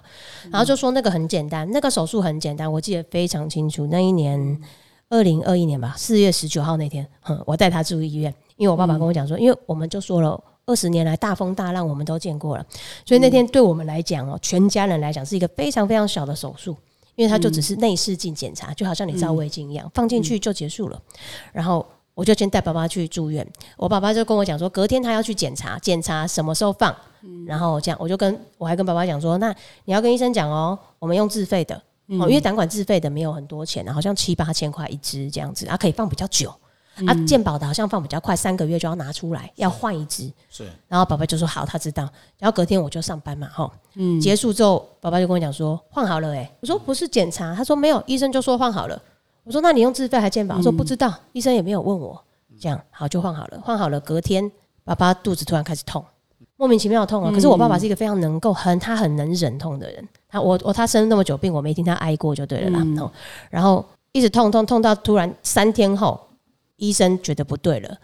[0.51, 3.88] 然后就说那个很简单，那个手术很简单，我记得非常清楚。
[3.88, 4.62] 那一年
[5.09, 12.65] 二零二一年吧，四月十九号那天，哼，我带他住医院，因为我爸爸跟我讲说，因为我们就说了二十年来大风大浪我们都见过了，
[13.05, 16.75] 所以那天对我们来讲哦，全家人来讲是一个非常非常小的手术，
[17.15, 21.01] 因为他就只是内视镜检查，就好像你照胃镜一样，放进去就结束了，
[21.51, 21.85] 然后。
[22.17, 26.91] 我就先带爸爸去住院，我爸爸就跟我讲说，隔天他要去检查，检查什么时候放，
[27.45, 36.49] 然后这样，我就跟我还跟爸爸讲说，那你要跟医生讲哦，我们用自费的哦，因为胆管自费的没有很多钱，好像七八千块一支这样子，啊可以放比较久，
[37.05, 42.03] 啊健保的好像放比较快，三个月就要拿出来，要换一支，是，然后爸爸就说好，他知道，
[42.39, 49.01] 然后隔天我就上班嘛，哈，嗯，结束之后，爸爸就跟我讲说换好了，哎，我说不是检查，他说没有，医生就说换好了。
[49.43, 52.21] 我说：“那你用自费还健保？”他说：“不知道，医生也没有问我。”
[52.59, 53.97] 这样好就换好了，换好了。
[54.01, 54.51] 隔天
[54.83, 56.03] 爸爸肚子突然开始痛，
[56.57, 57.31] 莫名其妙的痛啊。
[57.31, 62.85] 可是我爸爸是一个非常能够很他很能忍痛的人，他我我他生那么久病，我没听他挨过就对了啦。
[62.99, 63.11] 哦
[63.49, 66.19] 然后一直痛痛痛到突然三天后，
[66.75, 67.97] 医生觉得不对了，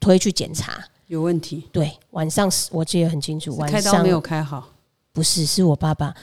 [0.00, 0.82] 推去检查。
[1.06, 4.66] 有问题，对，晚上是我记得很清楚，晚上开刀没有开好，
[5.12, 6.14] 不是，是我爸爸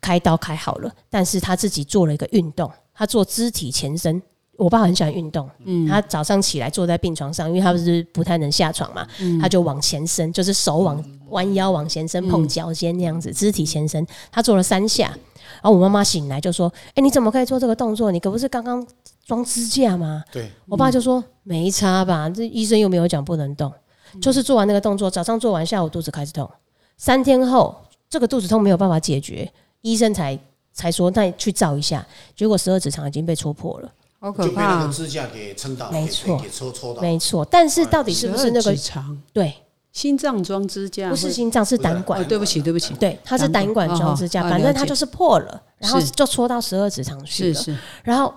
[0.00, 4.20] 开刀开好了，但是他自己做了一个运动，他做肢体前伸。
[4.60, 9.06] 我爸很喜欢运动，嗯，他早上起来坐在病床上，因为他不是不太能下床嘛，
[9.40, 14.06] 他就往前伸，就是手往弯腰往前伸，碰脚尖那样子，肢体前伸。
[14.30, 15.06] 他做了三下，
[15.62, 18.12] 然后我妈妈醒来就说：“哎、你怎么可以做这个动作？
[18.12, 18.86] 你可不是刚刚
[19.24, 23.72] 装支架吗？”对，我爸就说：“没差吧，这医生又没有讲不能动，
[24.20, 26.46] 就是做完那个动作，早上做完，下午肚子开始痛，
[26.98, 27.74] 三天后
[28.10, 30.38] 这个肚子痛没有办法解决，医生才
[30.72, 34.92] 才说那去照一下，结果十二指肠已经被戳破了，好可就被那怕个。
[34.92, 37.02] 支架给撑到，没错给抽抽到。
[37.02, 37.44] 没错。
[37.44, 39.52] 但是到底是不是那个12指肠对？
[39.92, 41.10] 心脏装支架？
[41.10, 42.24] 不是心脏，是胆管哦，。
[42.28, 47.54] 对不起，对不起，对，它是胆管装支架，反正它就是破了，然后就戳到十二指肠去了。
[47.54, 48.32] 是是，然后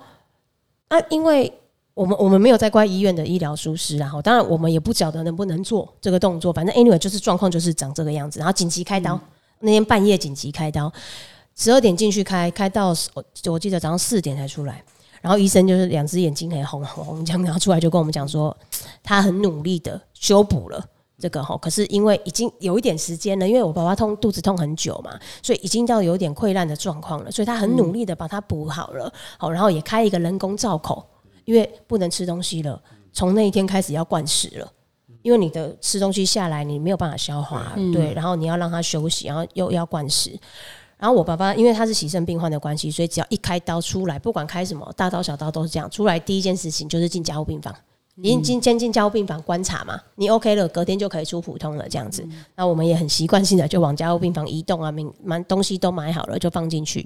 [0.87, 1.53] 啊，因为
[1.93, 9.19] 我们我们没有在怪医院的医疗疏失，然后当然我们也不晓得能不能做这个动作，反正 anyway 就是状况就是长这个样子，然后紧急开刀，
[9.59, 10.91] 那天半夜紧急开刀，
[11.55, 14.83] 十二点进去开，开到我我记得早上四点才出来。
[15.23, 18.55] 然后医生就是两只眼睛很红红红这样，然后出来就跟我们讲说，
[19.01, 20.85] 他很努力的修补了
[21.17, 31.01] 这个哈，可是因为已经有一点时间了，因为我爸爸痛肚子痛很久嘛，所以已经到有点溃烂的状况了，所以他很努力的把它补好了，好，然后也开一个人工造口，
[31.45, 32.81] 因为不能吃东西了，
[33.13, 34.69] 从那一天开始要灌食了。
[35.21, 40.37] 因为你的吃东西下来，你没有办法消化，对，然后你要让他休息，然后又要灌食。
[41.03, 47.75] 然后我爸爸因为他是洗肾病患的关系，所以只要一开刀出来，不管开什么大刀小刀都是这样，出来第一件事情就是进加护病房。
[48.15, 52.25] 你进先进加护病房观察嘛，你 OK 了，隔天就可以出普通了这样子。
[52.55, 57.05] 那我们也很习惯性的就往加护病房移动啊，买买东西都买好了就放进去。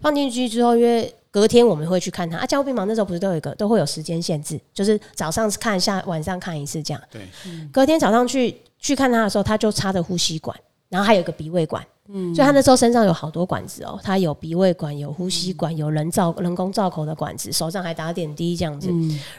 [0.00, 7.02] 放进去之后，因为隔天我们会去看他啊，加护病房那时候不是都有一个都会有时间限制，就是早上看下，晚上看一次这样。
[7.10, 7.20] 对，
[7.70, 11.84] 隔天早上去去看他的时候，他就插着呼吸管，然后还有一个鼻胃管。
[12.08, 18.90] 嗯，所以他那时候身上有好多管子哦，他有鼻胃管，有呼吸管，有人造人工造口的管子，手上还打点滴这样子。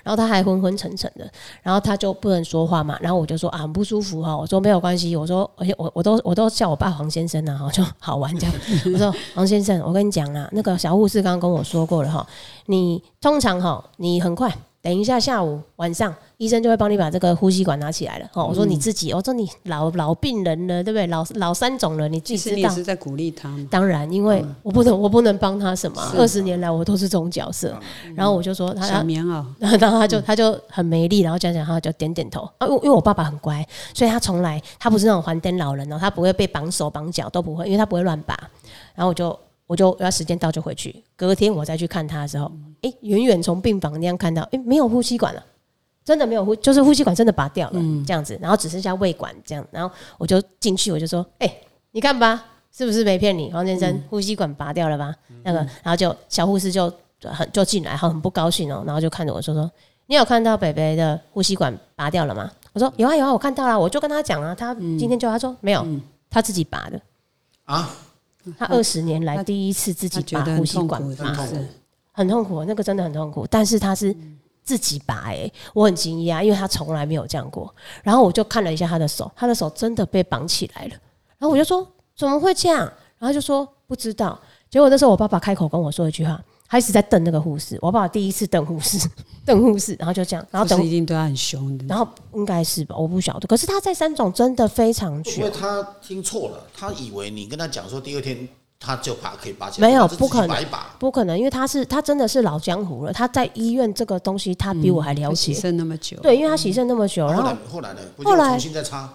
[0.04, 1.30] 然后他还昏昏沉沉的，
[1.62, 8.56] 然后他就不能说话嘛，然后我就说啊很不舒服哈，我说没有关系，我说而且我我都我都叫我爸黄先生啊，哈就好玩这样。
[8.94, 12.26] 我说 黄先生，我跟你讲啦，那个小护士刚刚跟我说过了哈，
[12.66, 14.52] 你通常哈你很快。
[14.86, 18.30] 等一下，下午晚上医生就会帮你把这个呼吸管拿起来了。
[18.34, 21.08] 哦，我说你自己，我说你老老病人了，对不对？
[21.08, 22.54] 老老三种了，你自其己知道。
[22.54, 23.68] 实你也是在鼓励他嘛。
[23.72, 26.00] 当然，因为我不能，我不能帮他什么。
[26.16, 27.76] 二十年来，我都是这种角色。
[28.14, 32.48] 然后我就说他，小棉袄，然后 他就他就很没力，然后讲讲他就点点头。
[32.60, 38.38] 啊，因为因为我爸爸很乖，所以他从来他不是那种还灯老人哦，他不会被绑手绑脚都不会，因为他不会乱拔。
[38.94, 39.36] 然后我就
[39.68, 42.52] 我就要时间到就回去，隔天我再去看他的时候，
[42.82, 45.44] 诶，远远从病房那样看到，诶，没有呼吸管了。
[46.04, 51.52] 真的没有呼，就是呼吸管真的拔掉了，这样子，然后只剩下胃管这样，然后我就进去，我就说，哎、
[51.94, 55.16] 你看吧，是不是没骗你，黄先生，呼吸管拔掉了吧？
[55.44, 59.72] 那个，然后就小护士就很就进来，然后很不高兴哦，然后就看着我说说，
[60.06, 62.52] 你有看到北北的呼吸管拔掉了吗？
[62.74, 65.84] 我说有啊有啊，我看到了，我就跟他讲啊，他今天就他说没有，
[66.30, 67.02] 他自己拔的，
[67.64, 67.90] 啊，
[68.58, 71.68] 他二十年来第一次自己拔呼吸，管拔不是？
[72.12, 73.46] 很痛苦，那个真的很痛苦。
[73.50, 74.16] 但是他是
[74.64, 77.74] 自己拔、欸，我很惊讶，因为他从来没有这样过。
[78.04, 80.92] 然后我就看了一下他的手，他的手真的被绑起来了。
[81.38, 82.80] 然后我就说怎么会这样？
[83.18, 84.40] 然后就说不知道。
[84.70, 86.42] 结果那时候我爸爸开口跟我说一句话，
[86.76, 87.80] 他一直在瞪那个护士。
[87.82, 89.10] 我爸爸第一次瞪护士，
[89.46, 91.86] 瞪护士，然后就这样，然后等一定对他很凶的。
[91.86, 93.48] 然后应该是吧，我不晓得。
[93.48, 96.62] 可是他在三种真的非常会不会久，他听错了？
[96.76, 98.46] 他以为你跟他讲说第二天
[98.78, 100.66] 他就拔可以拔起来，没有不可能。
[101.00, 103.14] 不可能，因为他是他真的是老江湖了。
[103.14, 105.54] 他在医院这个东西，他比我还了解。
[105.54, 108.00] 肾那么久，对，因为他洗肾那么久，然后后来后来呢？
[108.26, 109.10] 后来重新再插？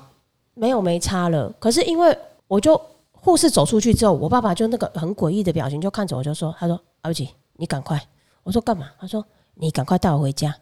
[0.54, 1.52] 没有没插了。
[1.58, 2.16] 可是因为
[2.48, 2.80] 我就
[3.12, 7.28] 护士走出去之后，我爸爸就那个很诡异的表情，就看着我就说：“他说阿姐，
[7.60, 8.02] 你赶快。”
[8.42, 8.88] 我说干嘛？
[8.98, 10.52] 他说你赶快带我回家，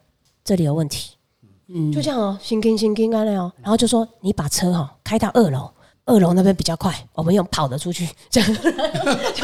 [0.44, 1.12] 这里有问题。
[1.68, 5.70] 嗯，就这样哦，心惊心惊啊那样，然后就说你把车哈、开到二楼。
[6.04, 8.48] 二楼那边比较快，我们用跑的出去，这样
[9.36, 9.42] 就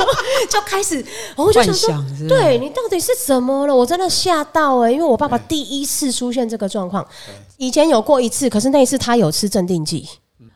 [0.48, 1.04] 就开始，
[1.36, 3.76] 我就想说，是是对你到底是怎么了？
[3.76, 7.06] 我真的吓到哎、因为我爸爸第一次出现这个状况，
[7.58, 10.08] 以前有过一次，可是那一次他有吃镇定剂，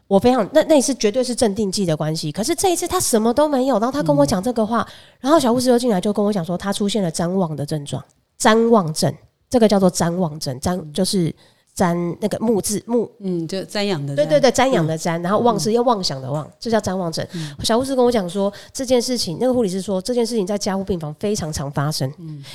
[0.08, 4.86] 我非常那那一次绝对是镇定剂的关系，可是这一次他什么都没有，然后他跟我讲这个话，
[5.20, 8.02] 然后小护士又进来就跟我讲说他出现了谵妄的症状，
[8.40, 9.14] 谵妄症，
[9.50, 11.30] 这个叫做谵妄症，谵就是
[11.76, 17.24] 瞻那个木字木，嗯，就瞻仰的，对对对，瞻仰的瞻，然后妄是要妄想的妄，这叫瞻望症。
[17.62, 22.10] 小护士跟我讲说这件事情，那个护理师说这件事情在加护病房非常常发生，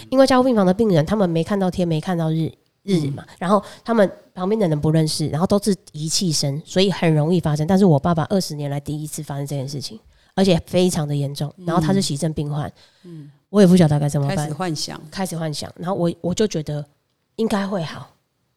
[0.10, 2.52] 因为加护病房的病人他们没看到天，没看到日。
[2.84, 7.66] 日嘛，然后他们旁边的人不认识，然后都是仪器声，所以很容易发生。
[7.66, 10.00] 但是我爸爸二十年来第一次发生这件事情，
[10.36, 11.54] 而且非常的严重。
[11.66, 12.72] 然后他是急症病患，
[13.04, 15.72] 嗯，我也不晓得该怎么办，开始幻想，开始幻想。
[15.78, 16.86] 然后我我就觉得
[17.38, 18.10] 应该会好，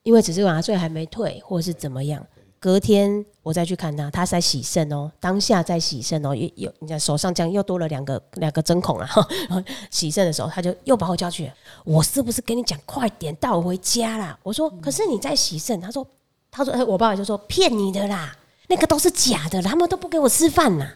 [0.02, 2.26] 因为只是麻醉还没退，或者是怎么样。
[2.66, 9.08] 隔天我再去看他，他在洗肾哦，当下在洗肾哦，又又你看手上这样又多了两个两个针孔啊。
[9.88, 11.48] 洗肾的时候，他就又把我叫去，
[11.84, 14.36] 我是不是跟你讲快点带我回家啦？
[14.42, 16.04] 我说可是你在洗肾，他说
[16.50, 20.90] 他说我爸爸就说骗你的啦，那个都是假的，他们都不给我吃饭呐。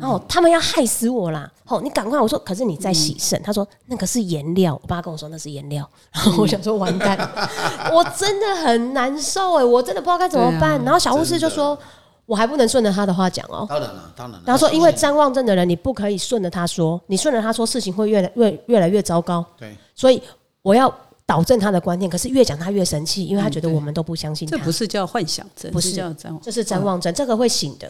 [0.00, 1.48] 然后他们要害死我啦！
[1.66, 2.18] 哦，你赶快！
[2.20, 3.40] 我说，可是你在洗肾。
[3.42, 4.76] 他说那个是颜料。
[4.82, 5.88] 我爸跟我说那是颜料。
[6.12, 7.16] 然后我想说完蛋，
[7.94, 10.82] 我真的很难受哎，我真的不知道该怎么办。
[10.84, 11.78] 然后小护士就说，
[12.24, 13.64] 我还不能顺着他的话讲哦。
[13.68, 14.42] 当然了，当然了。
[14.44, 19.44] 然后说，因为瞻望症的人，你不可以顺着他说，你顺着他说，事情会越来越越来越糟糕。
[19.56, 20.20] 对，所以
[20.62, 20.92] 我要
[21.24, 22.10] 导正他的观念。
[22.10, 24.56] 可是越讲他越生气，因为他觉得我们都不相信他。
[24.56, 27.88] 这不是叫幻想症，不是叫瞻望，这是瞻望症，这个会醒的。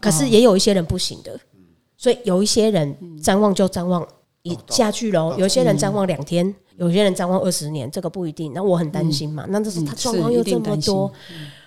[0.00, 1.38] 可是也有一些人不行的，
[1.96, 4.06] 所以有一些人瞻望就瞻望
[4.42, 5.34] 一下去喽。
[5.36, 8.52] 有些人瞻望两天，有些人瞻望二十年，这个不一定。
[8.52, 11.12] 那我很担心嘛，那这是他状况又这么多，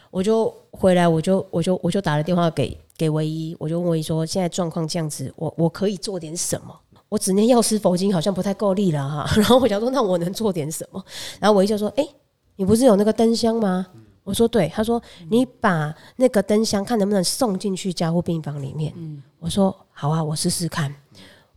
[0.09, 6.73] 我就回来，我就我就我就打了电话给给唯一，我就问唯一说，现在状况这样子，我我可以做点什么？
[7.09, 9.29] 我只念药师佛经好像不太够力了哈。
[9.35, 11.03] 然后我想说，那我能做点什么？
[11.39, 12.07] 然后唯一就说，哎，
[12.55, 13.87] 你不是有那个灯箱吗？
[14.23, 18.93] 我说对，他说你把那个灯箱看能不能送进去加护病房里面。
[19.39, 20.93] 我说好啊，我试试看，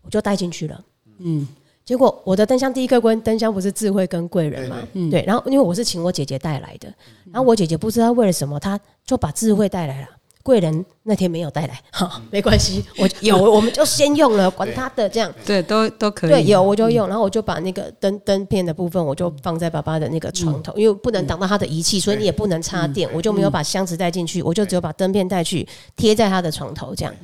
[0.02, 0.84] 我就带进去了。
[1.18, 1.46] 嗯，
[1.84, 4.76] 结果我的灯箱第一个关灯箱不是智慧跟贵人嘛？
[5.10, 6.92] 对，然后因为我是请我姐姐带来的，
[7.30, 10.08] 然后我姐姐不知道为了什么，她就把智慧带来了。
[10.44, 15.32] 贵人那天没有带来， 哈，没关系，我 有，我们就先用了，管他的，这样。
[15.44, 16.30] 对，都都可以。
[16.30, 27.14] 对，有我就用，然后我就把那个灯灯片的部分，我就放在爸爸的那个床头，因为不能挡到他的仪器，所以你也不能插电，我就没有把箱子带进去，我就只有把灯片带去贴在他的床头，这样。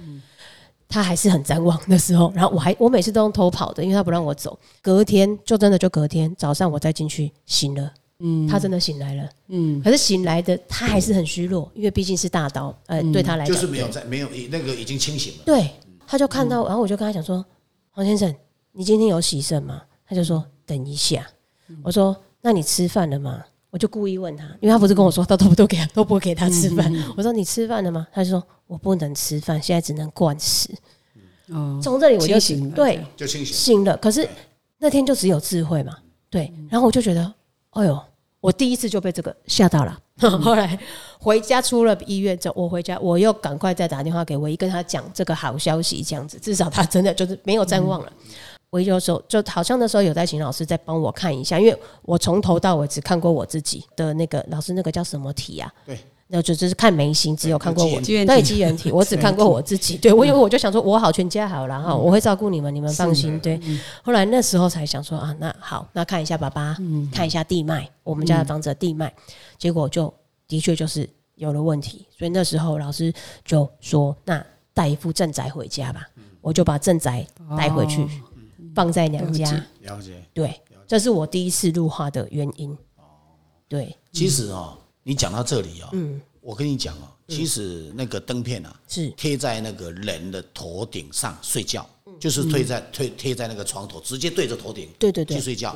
[0.88, 4.58] 他还是很张望的时候，然后我还我每次都用偷跑的，因为他不让我走。
[4.82, 7.92] 隔天就真的就隔天早上我再进去醒了。
[8.20, 9.28] 嗯，他真的醒来了。
[9.48, 15.42] 嗯，可是醒来的他还是很虚弱，因为毕竟是大刀，呃，对他来讲就是没有在没有那个已经清醒了。
[15.44, 15.70] 对，
[16.06, 17.44] 他就看到，然后我就跟他讲说
[17.90, 18.34] ：“黄先生，
[18.72, 21.26] 你今天有洗肾吗？”他就说：“等一下。”
[21.82, 26.92] 我说：“那你吃饭了吗？”我就故意问他，因为他不是跟我说他都不都给他都不给他吃饭。
[27.16, 30.68] 我说：“你吃饭了吗？”他就说：“我不能吃饭，现在只能灌食。”
[31.48, 33.96] 哦，从这里我就醒，对，就清醒醒了。
[33.96, 34.28] 可是
[34.78, 35.96] 那天就只有智慧嘛，
[36.28, 36.52] 对。
[36.68, 37.34] 然后我就觉得，
[37.70, 37.98] 哎呦。
[38.40, 39.98] 我第一次就被这个吓到了，
[40.40, 40.78] 后来
[41.18, 48.12] 回家出了医院之后，我回家我又赶快再打电话给唯一，跟他讲这个好消息，这样子至少他真的就是没有再忘了。
[48.70, 55.72] 唯一就说，就好像那时候有在请老师再帮我看一下，因为我从头到尾只看过我自己的那个老师那个叫什么题啊？
[55.84, 55.98] 对。
[56.32, 59.96] 那就只是看眉形，只有看过我对机缘体，我只看过我自己。
[59.96, 63.38] 对我因为我就想说，我好全家好了哈，我会照顾你们，你们放心。
[63.40, 63.60] 对，
[64.00, 66.76] 后来那时候才想说啊，那好，那看一下爸爸，
[67.12, 69.12] 看一下地脉，我们家的房子的地脉，
[69.58, 70.12] 结果就
[70.46, 72.06] 的确就是有了问题。
[72.16, 73.12] 所以那时候老师
[73.44, 74.40] 就说，那
[74.72, 76.08] 带一副正宅回家吧，
[76.40, 77.26] 我就把正宅
[77.58, 78.06] 带回去，
[78.72, 79.50] 放在娘家。
[79.80, 82.78] 了解，对，这是我第一次入画的原因。
[83.68, 84.76] 对，其实哦。
[85.02, 89.10] 你讲到这里啊，嗯，我跟你讲哦，其实那个灯片啊，是。
[89.10, 91.88] 贴在那个人的头顶上睡觉，
[92.20, 95.74] 就是贴在贴贴在那个床头，直接对着头顶，对对对，去睡觉。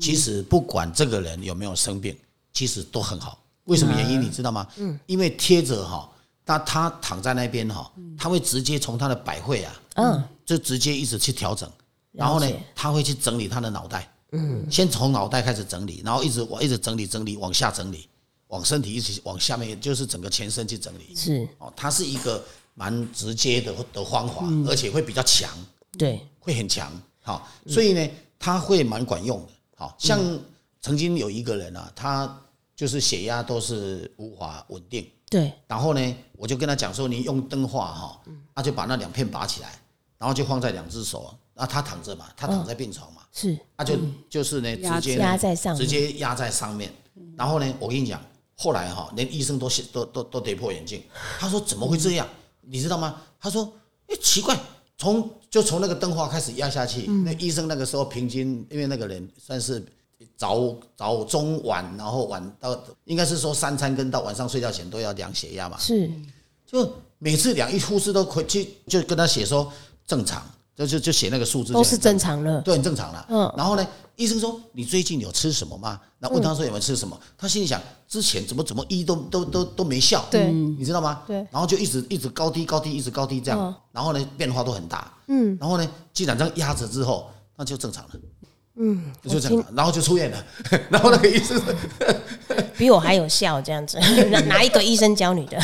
[0.00, 2.16] 其实不管这个人有没有生病，
[2.52, 3.42] 其实都很好。
[3.64, 4.66] 为什么原因你知道吗？
[4.76, 6.08] 嗯，因为贴着哈，
[6.44, 11.68] 那他躺在那边哈，他会直接从他的百会啊，嗯，就直接一直去调整，
[12.12, 18.06] 然后呢，他会去整理他的脑袋，嗯，先从脑袋开始整理，然后一直往一直整理整理往下整理。
[18.48, 21.14] 往身体一起往下面，就是整个全身去整理。
[21.16, 22.44] 是哦，它是一个
[22.74, 25.50] 蛮直接的的方法，而且会比较强。
[25.98, 26.92] 对，会很强。
[27.22, 29.48] 好，所以呢，它会蛮管用的。
[29.74, 30.20] 好像
[30.80, 32.40] 曾经有一个人啊，他
[32.76, 35.04] 就是血压都是无法稳定。
[35.28, 35.52] 对。
[35.66, 38.22] 然后呢，我就跟他讲说，你用灯画哈，
[38.54, 39.72] 他就把那两片拔起来，
[40.18, 41.34] 然后就放在两只手。
[41.52, 43.98] 那他躺着嘛，他躺在病床嘛，是，他就
[44.30, 46.92] 就是呢，直接压在上面，直接压在上面。
[47.36, 48.22] 然后呢，我跟你讲。
[48.56, 51.02] 后来哈，连医生都都都都跌破眼镜。
[51.38, 52.26] 他说：“怎么会这样？
[52.62, 53.70] 你知道吗？”他说
[54.08, 54.58] ：“哎，奇怪，
[54.98, 57.06] 从就从那个灯花开始压下去。
[57.06, 59.84] 那医生那个时候平均，因为那个人算是
[60.36, 66.10] 早早中晚，然后晚到应该是说三餐跟到晚上睡觉前都要量血压嘛，是
[66.66, 69.70] 就每次量，一护士都回去就跟他写说
[70.06, 70.42] 正常，
[70.76, 72.60] 就就就写那个数字都是正常的。
[72.60, 73.26] 对，很正常了。
[73.30, 75.98] 嗯然后呢，医生说你最近有吃什么吗？
[76.18, 77.18] 那问他说有没有吃什么？
[77.38, 81.22] 他心里想，之前怎么怎么医都都都都没效，对你知道吗？
[81.26, 88.10] 对然后就一直一直高低高低，一直高低这样，嗯然后呢变化都很大，嗯然后呢，既然这样压着之后，那就正常了，
[88.78, 90.44] 嗯，就这样，然后就出院了，
[90.90, 91.60] 然后那个医生
[92.76, 93.98] 比我还有效，这样子。
[94.30, 95.58] 哪哪一个医生教你的？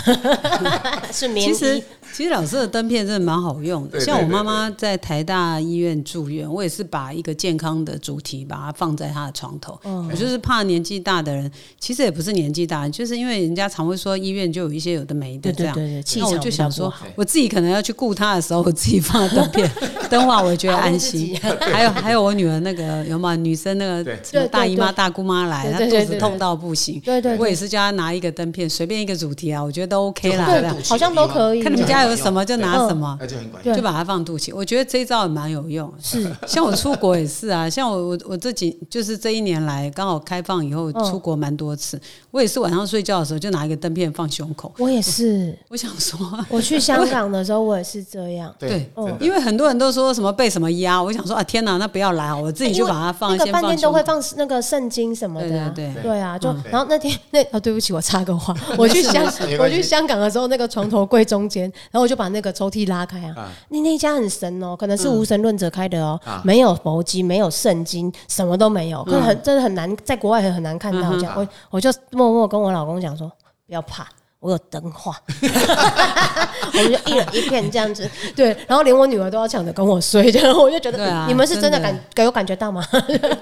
[1.13, 1.85] 是棉其实医。
[2.13, 9.79] 其实老师的灯片真的蛮好用的，像我妈妈在台大医院住院，我也是把一个健康的主题把它放在她的床头。
[9.85, 11.51] 嗯我就是怕年纪大的人，
[11.81, 15.75] 其实也不是年纪大，就是因为人家常会说医院就有一些有的没的这样。
[15.75, 19.71] 对对对，那我就想说，我自己可能要去顾她的时候，我自己放灯片、
[20.11, 21.35] 灯话，我也觉得安心。
[21.61, 30.77] 还有还有我女儿那个有吗女生那个什么大姨妈、大姑妈来，她肚子痛到不行，对对对我也是叫她拿一个灯片，随便一个主题啊，我觉得都 OK 啦。
[30.85, 31.63] 好像都可以。
[31.63, 33.77] 看你们家有什么就拿嗯什么，那就很管用。
[33.77, 34.53] 就把它放肚脐。
[34.55, 35.93] 我觉得这一招也蛮有用。
[36.01, 41.03] 是， 像我出国也是啊，像我我我这几就是这一年来刚好开放以后嗯。
[41.13, 42.01] 出国蛮多次，
[42.31, 44.73] 我也是晚上睡觉的时候就拿一个灯片放胸口。
[44.79, 45.57] 我也是。
[45.69, 48.55] 我想说， 我去香港的时候，我也是这样。
[48.59, 48.89] 对
[49.21, 55.73] 因为很多人都说什么被什么压，我想说啊天哪，那不要来啊，我自己就把它放那个先饭店都会放那个圣经什么的啊。
[55.75, 56.21] 对对对。
[56.21, 59.25] 啊，就嗯然后那天那啊，对不起，我插个话， 我去香
[59.59, 71.35] 我去香港的时候，那个床头柜中间，然后我就把那个抽屉拉开啊啊，那家很神哦，可能是无神论者开的哦啊，没有佛经，没有圣经，什么都没有，可是很真的很难，在国外很很难看到这样。
[71.37, 73.31] 我我就默默跟我老公讲说，
[73.67, 74.09] 不要怕。
[74.41, 82.85] 我有灯画， 我们就一人一片这样子，对，然后连我女儿都要抢着跟我睡，然后我就觉得啊你们是真的感有感觉到吗？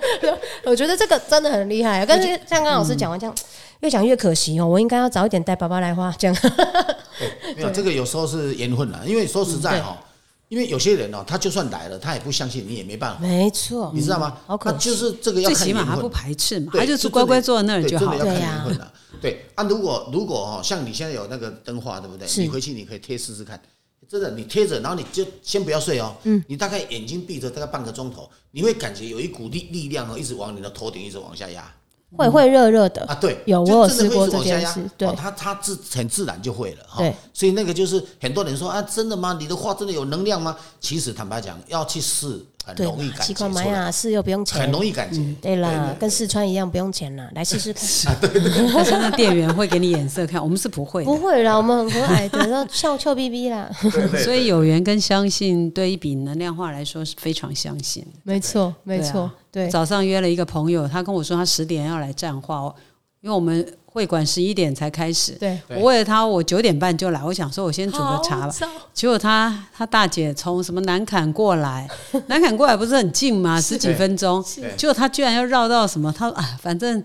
[0.65, 3.35] 我觉得这个真的很厉害，但是像刚刚老师讲完这样，
[3.81, 6.37] 越讲越可惜哦，我应该要早一点带爸爸来花，这样
[7.19, 9.97] 对， 没有这个有时候是缘分了，因为说实在哈，
[10.49, 14.37] 因为有些人哦，他就算来了，他也不相信，你也没办法，没错，你知道吗？
[14.47, 16.09] 好可他就是这个要最看缘分起码他不。
[16.09, 18.27] 排斥嘛，对他就是乖乖坐在那里就好对真的。
[18.27, 18.93] 要看对呀缘分了。
[19.21, 22.27] 对啊，如果如果哦，像你现在有那个灯画，对不对？
[22.37, 23.61] 你回去你可以贴试试看，
[24.09, 26.15] 真的，你贴着，然后你就先不要睡哦。
[26.25, 26.43] 嗯。
[26.49, 31.73] 你大概眼睛闭着大概半个钟头，你会感觉有一股力力量哦，一直往你的头顶一直往下压
[32.17, 33.15] 会会热热的啊。
[33.15, 36.99] 对，有就我有试过这件事，对哦它它自很自然就会了哈。
[36.99, 37.15] 对。
[37.33, 39.37] 所以那个就是很多人说啊，真的吗？
[39.41, 40.57] 你的话真的有能量吗？
[40.81, 45.25] 其实坦白讲，要去试很对容易，感奇觉出来，怪玛雅试又不用钱很，容易感觉。
[45.41, 47.85] 对啦，跟四川一样不用钱啦，来试试看。
[48.75, 51.17] 但是那店员会给你眼色看， 我们是不会不。
[51.17, 53.71] 会啦，我们很和蔼的，然后笑笑眯眯啦。
[54.25, 58.19] 所以有缘跟相信，对一笔能量化来说是非常相信的。
[58.23, 62.73] 没错，没错对啊，对，早上约了一个朋友，他跟我说他十点要来站话，
[63.21, 65.33] 因为我们会馆十一点才开始。
[65.33, 68.55] 对，我为了他，我九点半就来，我想说我先煮个茶吧。
[68.95, 71.89] 结果他他大姐从什么南坎过来，
[72.29, 73.61] 南坎过来不是很近吗？
[73.61, 74.43] 十几分钟，
[74.77, 76.13] 结果他居然要绕到什么？
[76.17, 77.03] 他啊，反正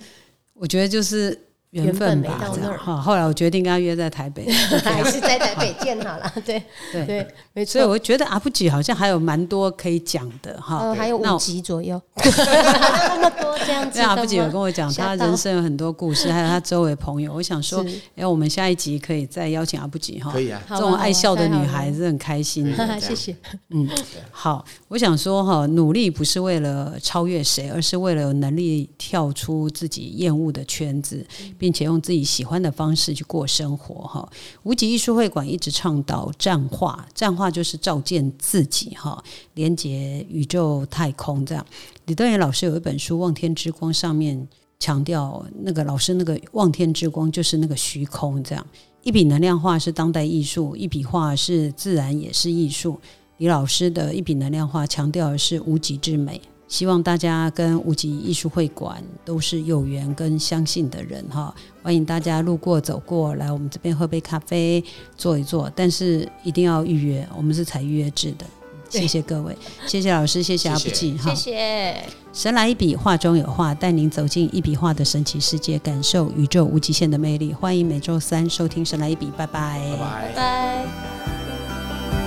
[0.54, 1.38] 我觉得就是
[1.84, 2.36] 缘分没到。
[2.40, 4.50] 那儿这样哈，后来我决定跟他约在台北，
[4.84, 6.32] 还是在台北见好了。
[6.46, 6.62] 对
[6.92, 7.74] 对对，没错。
[7.74, 10.80] 所以我觉得阿布吉好像还有蛮多可以讲的哈。
[10.80, 14.00] 呃，还有五集左右， 那么多这样子。
[14.00, 17.34] 对阿布吉有跟我讲，他人生有很多故事，还有他周围朋友。
[17.34, 20.32] 我想说是，哎，我们下一集可以再邀请阿布吉哈。
[20.32, 22.78] 可以啊，这种爱笑的女孩是很开心的。
[22.78, 23.36] 对对谢
[23.70, 23.90] 嗯。
[24.32, 31.26] 好，我想说哈，努力不是为了超越谁，而是为了有能力跳出自己厌恶的圈子，
[31.66, 34.30] 并且用自己喜欢的方式去过生活哈。
[34.62, 39.24] 无极艺术会馆一直倡导站化，站化就是照见自己哈，
[39.56, 41.66] 连接宇宙太空这样。
[42.06, 44.48] 李德元老师有一本书《望天之光》，上面
[44.78, 48.64] 强调那个老师那个望天之光就是那个虚空这样。
[49.02, 53.00] 一笔能量画是当代艺术，一笔画是自然也是艺术。
[53.38, 61.54] 李老师的一笔能量画强调的是无极之美，希望大家跟无极艺术会馆都是有缘跟相信的人哈。
[61.84, 64.84] 欢迎大家路过走过来我们这边喝杯咖啡
[65.16, 68.46] 坐一坐，但是一定要预约，我们是采预约制的。
[68.88, 69.58] 谢谢各位，
[69.88, 71.52] 谢谢老师，谢谢阿谢谢布记哈谢。
[71.52, 72.04] 谢。
[72.32, 77.52] 神来一笔，画中有画，带您走进一笔画的神奇世界，感受宇宙无极限的魅力。
[77.54, 80.86] 欢迎每周三收听《神来一笔》，拜拜拜拜。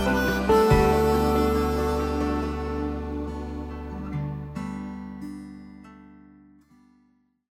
[0.05, 0.28] 拜。